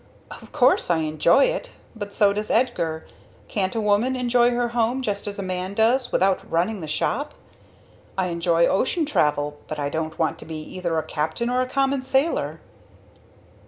[0.31, 3.05] "Of course I enjoy it, but so does Edgar.
[3.47, 7.35] Can't a woman enjoy her home, just as a man does, without running the shop?
[8.17, 11.69] I enjoy ocean travel, but I don't want to be either a captain or a
[11.69, 12.61] common sailor!"